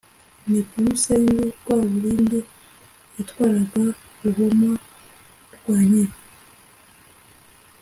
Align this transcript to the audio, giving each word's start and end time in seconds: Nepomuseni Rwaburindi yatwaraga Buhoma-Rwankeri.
Nepomuseni 0.51 1.43
Rwaburindi 1.59 2.39
yatwaraga 3.15 3.81
Buhoma-Rwankeri. 4.21 6.13